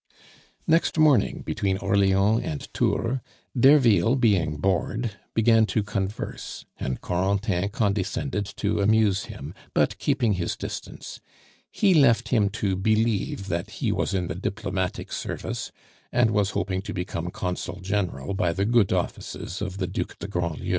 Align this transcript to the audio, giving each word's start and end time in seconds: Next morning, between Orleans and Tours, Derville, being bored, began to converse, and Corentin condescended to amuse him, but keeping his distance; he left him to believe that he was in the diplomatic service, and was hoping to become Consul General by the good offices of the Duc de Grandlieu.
Next 0.65 0.97
morning, 0.97 1.43
between 1.43 1.77
Orleans 1.77 2.41
and 2.43 2.67
Tours, 2.73 3.19
Derville, 3.55 4.15
being 4.15 4.57
bored, 4.57 5.11
began 5.35 5.67
to 5.67 5.83
converse, 5.83 6.65
and 6.77 6.99
Corentin 7.01 7.69
condescended 7.69 8.47
to 8.57 8.81
amuse 8.81 9.25
him, 9.25 9.53
but 9.75 9.95
keeping 9.99 10.33
his 10.33 10.55
distance; 10.57 11.21
he 11.69 11.93
left 11.93 12.29
him 12.29 12.49
to 12.49 12.75
believe 12.75 13.45
that 13.49 13.69
he 13.77 13.91
was 13.91 14.15
in 14.15 14.25
the 14.25 14.33
diplomatic 14.33 15.11
service, 15.11 15.71
and 16.11 16.31
was 16.31 16.49
hoping 16.57 16.81
to 16.81 16.95
become 16.95 17.29
Consul 17.29 17.79
General 17.79 18.33
by 18.33 18.53
the 18.53 18.65
good 18.65 18.91
offices 18.91 19.61
of 19.61 19.77
the 19.77 19.85
Duc 19.85 20.17
de 20.17 20.27
Grandlieu. 20.27 20.69